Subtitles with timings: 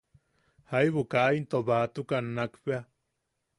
[0.71, 2.81] Jaibu ka into baʼatukan nakbea.